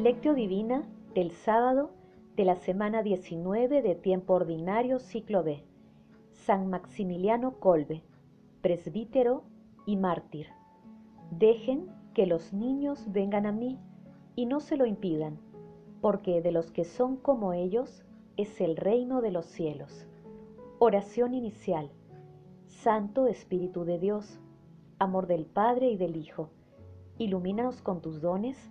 [0.00, 1.90] Lectio Divina del sábado
[2.34, 5.62] de la semana 19 de tiempo ordinario ciclo B.
[6.32, 8.02] San Maximiliano Colbe,
[8.62, 9.42] presbítero
[9.84, 10.46] y mártir.
[11.30, 13.78] Dejen que los niños vengan a mí
[14.36, 15.38] y no se lo impidan,
[16.00, 18.02] porque de los que son como ellos
[18.38, 20.08] es el reino de los cielos.
[20.78, 21.90] Oración inicial.
[22.68, 24.40] Santo Espíritu de Dios,
[24.98, 26.48] amor del Padre y del Hijo,
[27.18, 28.70] ilumínanos con tus dones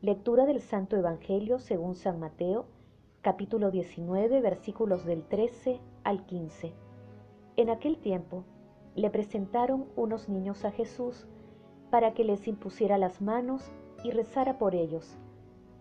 [0.00, 2.66] Lectura del Santo Evangelio según San Mateo,
[3.20, 6.72] capítulo 19, versículos del 13 al 15.
[7.56, 8.44] En aquel tiempo
[8.94, 11.26] le presentaron unos niños a Jesús
[11.90, 13.72] para que les impusiera las manos
[14.04, 15.18] y rezara por ellos.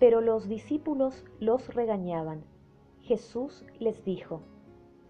[0.00, 2.42] Pero los discípulos los regañaban.
[3.02, 4.40] Jesús les dijo,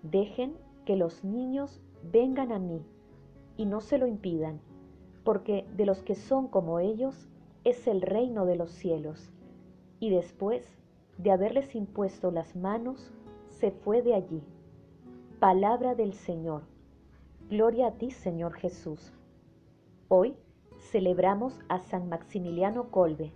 [0.03, 0.53] dejen
[0.85, 1.81] que los niños
[2.13, 2.85] vengan a mí
[3.57, 4.61] y no se lo impidan,
[5.25, 7.31] porque de los que son como ellos
[7.65, 9.31] es el reino de los cielos.
[9.99, 10.65] Y después
[11.19, 13.13] de haberles impuesto las manos,
[13.49, 14.43] se fue de allí.
[15.39, 16.63] Palabra del Señor.
[17.51, 19.13] Gloria a ti, Señor Jesús.
[20.09, 20.35] Hoy
[20.79, 23.33] celebramos a San Maximiliano Colbe,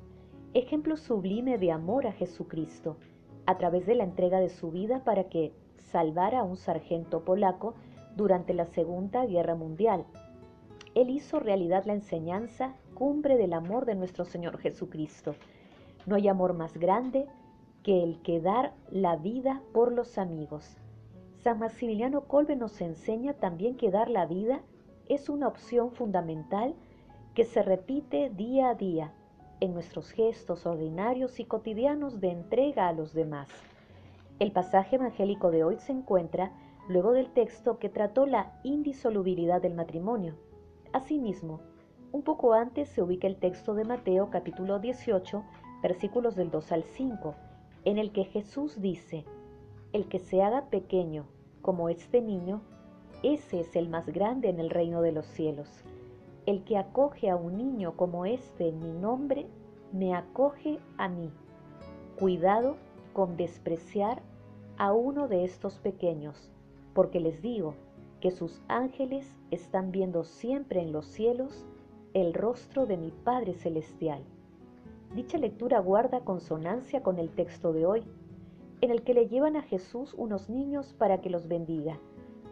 [0.55, 2.97] ejemplo sublime de amor a Jesucristo,
[3.47, 7.75] a través de la entrega de su vida para que salvara a un sargento polaco
[8.17, 10.07] durante la Segunda Guerra Mundial.
[10.95, 15.35] Él hizo realidad la enseñanza cumbre del amor de nuestro Señor Jesucristo.
[16.07, 17.27] No hay amor más grande
[17.83, 20.79] que el que dar la vida por los amigos.
[21.43, 24.63] San Maximiliano Colbe nos enseña también que dar la vida
[25.09, 26.75] es una opción fundamental
[27.35, 29.13] que se repite día a día
[29.61, 33.49] en nuestros gestos ordinarios y cotidianos de entrega a los demás.
[34.39, 36.53] El pasaje evangélico de hoy se encuentra
[36.89, 40.35] luego del texto que trató la indisolubilidad del matrimonio.
[40.93, 41.61] Asimismo,
[42.15, 45.43] un poco antes se ubica el texto de Mateo capítulo 18,
[45.83, 47.35] versículos del 2 al 5,
[47.85, 49.25] en el que Jesús dice,
[49.93, 51.27] El que se haga pequeño
[51.61, 52.63] como este niño,
[53.25, 55.69] ese es el más grande en el reino de los cielos.
[56.47, 59.49] El que acoge a un niño como este en mi nombre,
[59.91, 61.33] me acoge a mí.
[62.17, 62.77] Cuidado
[63.13, 64.23] con despreciar
[64.79, 66.53] a uno de estos pequeños,
[66.95, 67.75] porque les digo
[68.21, 71.67] que sus ángeles están viendo siempre en los cielos
[72.15, 74.23] el rostro de mi Padre Celestial.
[75.17, 78.05] Dicha lectura guarda consonancia con el texto de hoy,
[78.81, 81.99] en el que le llevan a Jesús unos niños para que los bendiga.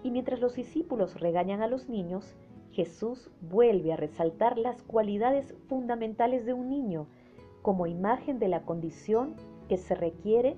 [0.02, 2.34] Y mientras los discípulos regañan a los niños,
[2.72, 7.06] Jesús vuelve a resaltar las cualidades fundamentales de un niño
[7.62, 9.36] como imagen de la condición
[9.68, 10.56] que se requiere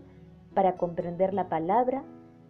[0.54, 2.04] para comprender la palabra,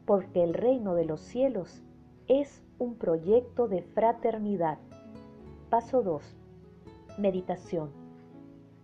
[0.07, 1.83] porque el reino de los cielos
[2.29, 4.79] es un proyecto de fraternidad.
[5.69, 6.44] Paso 2.
[7.17, 7.93] Meditación.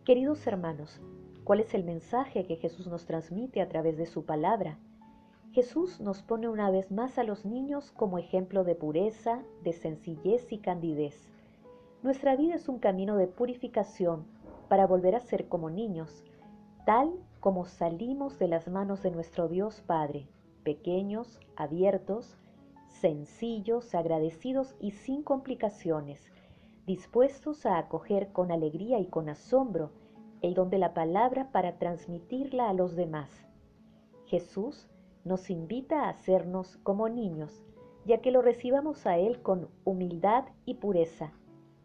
[0.04, 1.00] Queridos hermanos,
[1.42, 4.78] ¿cuál es el mensaje que Jesús nos transmite a través de su palabra?
[5.50, 10.52] Jesús nos pone una vez más a los niños como ejemplo de pureza, de sencillez
[10.52, 11.28] y candidez.
[12.04, 14.24] Nuestra vida es un camino de purificación
[14.68, 16.22] para volver a ser como niños,
[16.86, 20.28] tal como salimos de las manos de nuestro Dios Padre,
[20.62, 22.36] pequeños, abiertos,
[22.86, 26.30] sencillos, agradecidos y sin complicaciones,
[26.90, 29.92] dispuestos a acoger con alegría y con asombro
[30.42, 33.30] el don de la palabra para transmitirla a los demás.
[34.26, 34.88] Jesús
[35.24, 37.62] nos invita a hacernos como niños,
[38.06, 41.32] ya que lo recibamos a Él con humildad y pureza,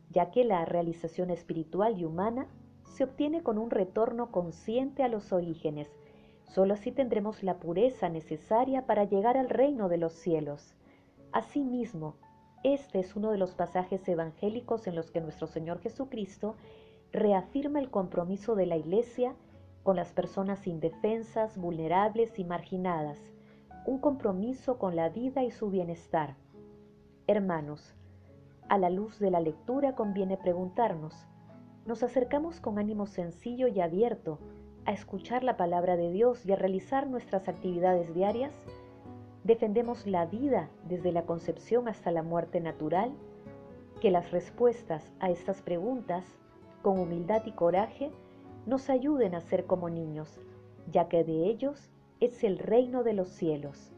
[0.10, 2.48] ya que la realización espiritual y humana
[2.86, 5.92] se obtiene con un retorno consciente a los orígenes.
[6.46, 10.74] Solo así tendremos la pureza necesaria para llegar al reino de los cielos.
[11.32, 12.16] Asimismo,
[12.74, 16.56] este es uno de los pasajes evangélicos en los que nuestro Señor Jesucristo
[17.12, 19.36] reafirma el compromiso de la Iglesia
[19.84, 23.20] con las personas indefensas, vulnerables y marginadas,
[23.86, 26.38] un compromiso con la vida y su bienestar.
[27.28, 27.94] Hermanos,
[28.68, 31.28] a la luz de la lectura conviene preguntarnos,
[31.86, 34.40] ¿nos acercamos con ánimo sencillo y abierto
[34.86, 38.54] a escuchar la palabra de Dios y a realizar nuestras actividades diarias?
[39.46, 43.16] Defendemos la vida desde la concepción hasta la muerte natural,
[44.02, 46.26] que las respuestas a estas preguntas,
[46.82, 48.12] con humildad y coraje,
[48.66, 50.42] nos ayuden a ser como niños,
[50.92, 53.94] ya que de ellos es el reino de los cielos.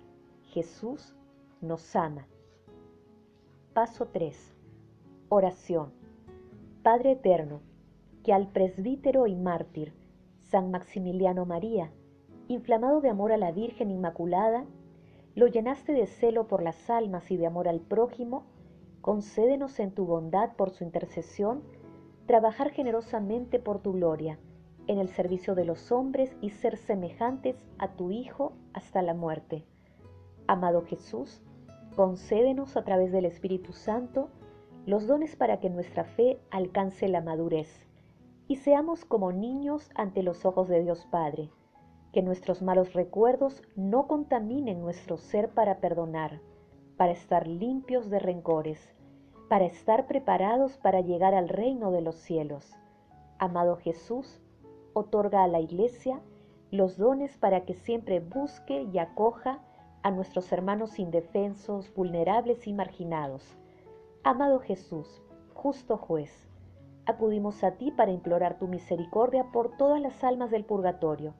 [0.49, 1.15] Jesús
[1.61, 2.27] nos ama.
[3.73, 4.53] Paso 3.
[5.29, 5.93] Oración.
[6.83, 7.61] Padre Eterno,
[8.23, 9.93] que al presbítero y mártir
[10.41, 11.89] San Maximiliano María,
[12.49, 14.65] inflamado de amor a la Virgen Inmaculada,
[15.37, 18.47] lo llenaste de celo por las almas y de amor al prójimo,
[19.01, 21.61] concédenos en tu bondad por su intercesión
[22.25, 24.39] trabajar generosamente por tu gloria
[24.87, 29.63] en el servicio de los hombres y ser semejantes a tu Hijo hasta la muerte.
[30.47, 31.43] Amado Jesús,
[31.95, 34.29] concédenos a través del Espíritu Santo
[34.87, 37.85] los dones para que nuestra fe alcance la madurez
[38.47, 41.51] y seamos como niños ante los ojos de Dios Padre,
[42.17, 46.41] que nuestros malos recuerdos no contaminen nuestro ser para perdonar,
[46.97, 48.95] para estar limpios de rencores,
[49.49, 52.75] para estar preparados para llegar al reino de los cielos.
[53.37, 54.41] Amado Jesús,
[54.93, 56.19] otorga a la Iglesia
[56.71, 59.59] los dones para que siempre busque y acoja
[60.01, 63.59] a nuestros hermanos indefensos, vulnerables y marginados.
[64.23, 65.21] Amado Jesús,
[65.53, 66.49] justo juez,
[67.05, 71.35] acudimos a ti para implorar tu misericordia por todas las almas del purgatorio,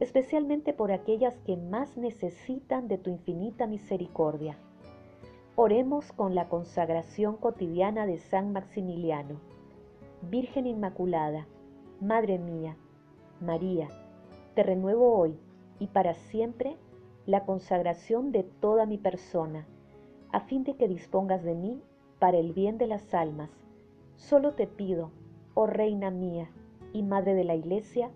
[0.00, 4.58] especialmente por aquellas que más necesitan de tu infinita misericordia.
[5.54, 9.40] Oremos con la consagración cotidiana de San Maximiliano.
[10.22, 11.46] Virgen Inmaculada,
[12.00, 12.76] Madre mía,
[13.40, 13.88] María,
[14.54, 15.38] te renuevo hoy
[15.78, 16.76] y para siempre
[17.24, 19.66] la consagración de toda mi persona,
[20.30, 21.82] a fin de que dispongas de mí
[22.18, 23.50] para el bien de las almas.
[24.16, 25.10] Solo te pido,
[25.54, 26.50] oh Reina mía
[26.92, 28.10] y Madre de la Iglesia,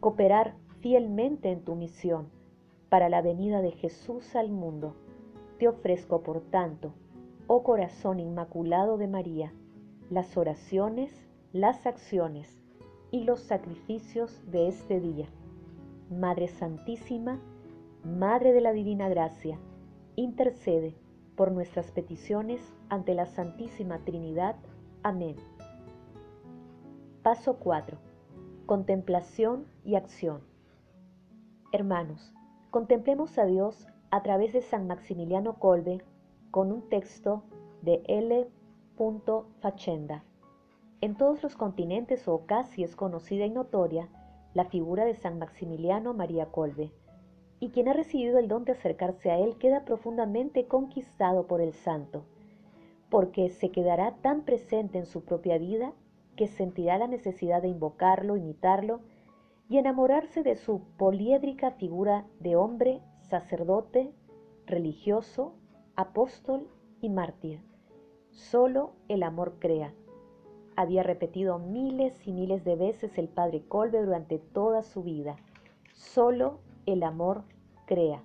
[0.00, 2.28] cooperar fielmente en tu misión
[2.88, 4.94] para la venida de Jesús al mundo.
[5.58, 6.92] Te ofrezco, por tanto,
[7.46, 9.52] oh corazón inmaculado de María,
[10.10, 11.10] las oraciones,
[11.52, 12.60] las acciones,
[13.10, 15.26] y los sacrificios de este día.
[16.10, 17.40] Madre Santísima,
[18.04, 19.58] Madre de la Divina Gracia,
[20.16, 20.94] intercede
[21.34, 24.56] por nuestras peticiones ante la Santísima Trinidad.
[25.02, 25.36] Amén.
[27.22, 27.98] Paso 4.
[28.66, 30.40] Contemplación y acción.
[31.78, 32.32] Hermanos,
[32.70, 36.00] contemplemos a Dios a través de San Maximiliano Kolbe
[36.50, 37.42] con un texto
[37.82, 38.48] de L.
[39.60, 40.24] Facenda.
[41.02, 44.08] En todos los continentes o casi es conocida y notoria
[44.54, 46.92] la figura de San Maximiliano María Colbe,
[47.60, 51.74] y quien ha recibido el don de acercarse a él queda profundamente conquistado por el
[51.74, 52.24] santo,
[53.10, 55.92] porque se quedará tan presente en su propia vida
[56.36, 59.02] que sentirá la necesidad de invocarlo, imitarlo
[59.68, 64.12] y enamorarse de su poliédrica figura de hombre, sacerdote,
[64.66, 65.54] religioso,
[65.96, 66.68] apóstol
[67.00, 67.60] y mártir.
[68.30, 69.92] Solo el amor crea
[70.76, 75.36] había repetido miles y miles de veces el padre Colbe durante toda su vida.
[75.94, 77.44] Solo el amor
[77.86, 78.22] crea.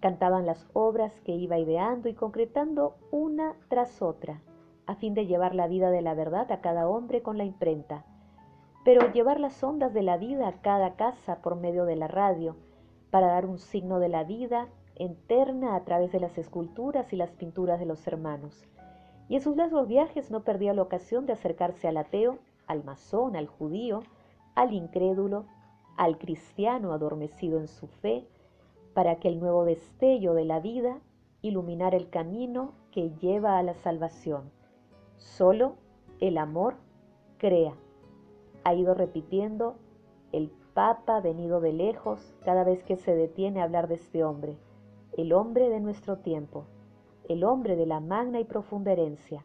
[0.00, 4.40] Cantaban las obras que iba ideando y concretando una tras otra,
[4.86, 8.06] a fin de llevar la vida de la verdad a cada hombre con la imprenta,
[8.84, 12.56] pero llevar las ondas de la vida a cada casa por medio de la radio,
[13.10, 17.30] para dar un signo de la vida interna a través de las esculturas y las
[17.30, 18.68] pinturas de los hermanos
[19.28, 23.36] y en sus largos viajes no perdía la ocasión de acercarse al ateo, al masón,
[23.36, 24.02] al judío,
[24.54, 25.44] al incrédulo,
[25.96, 28.26] al cristiano adormecido en su fe,
[28.94, 30.98] para que el nuevo destello de la vida
[31.42, 34.50] iluminara el camino que lleva a la salvación.
[35.18, 35.74] Solo
[36.20, 36.76] el amor
[37.36, 37.74] crea.
[38.68, 39.76] Ha ido repitiendo
[40.30, 44.58] el Papa venido de lejos cada vez que se detiene a hablar de este hombre,
[45.16, 46.66] el hombre de nuestro tiempo
[47.28, 49.44] el hombre de la magna y profunda herencia.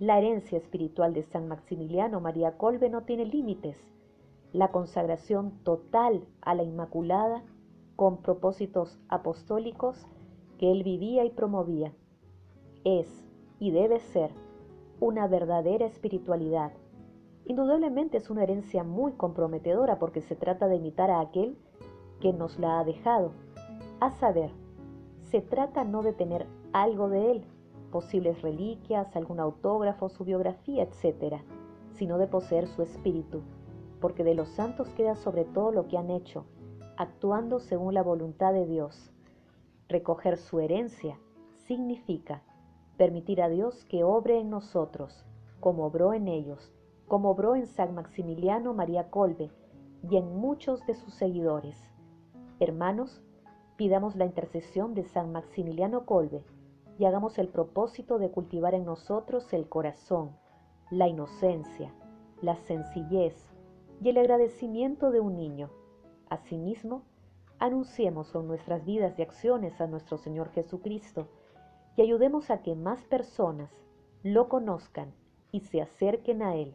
[0.00, 3.78] La herencia espiritual de San Maximiliano María Colbe no tiene límites.
[4.52, 7.44] La consagración total a la Inmaculada
[7.94, 10.06] con propósitos apostólicos
[10.58, 11.92] que él vivía y promovía
[12.82, 13.08] es
[13.60, 14.30] y debe ser
[14.98, 16.72] una verdadera espiritualidad.
[17.46, 21.58] Indudablemente es una herencia muy comprometedora porque se trata de imitar a aquel
[22.20, 23.32] que nos la ha dejado.
[24.00, 24.50] A saber,
[25.24, 27.44] se trata no de tener algo de él,
[27.90, 31.42] posibles reliquias, algún autógrafo, su biografía, etc.,
[31.92, 33.42] sino de poseer su espíritu,
[34.00, 36.46] porque de los santos queda sobre todo lo que han hecho,
[36.96, 39.12] actuando según la voluntad de Dios.
[39.88, 41.18] Recoger su herencia
[41.66, 42.42] significa
[42.96, 45.24] permitir a Dios que obre en nosotros,
[45.60, 46.72] como obró en ellos,
[47.08, 49.50] como obró en San Maximiliano María Colbe
[50.08, 51.76] y en muchos de sus seguidores.
[52.60, 53.22] Hermanos,
[53.76, 56.44] pidamos la intercesión de San Maximiliano Colbe
[56.98, 60.36] y hagamos el propósito de cultivar en nosotros el corazón,
[60.90, 61.92] la inocencia,
[62.40, 63.34] la sencillez
[64.00, 65.70] y el agradecimiento de un niño,
[66.34, 67.02] Asimismo,
[67.58, 71.28] anunciemos con nuestras vidas y acciones a nuestro Señor Jesucristo
[71.96, 73.70] y ayudemos a que más personas
[74.22, 75.14] lo conozcan
[75.52, 76.74] y se acerquen a Él.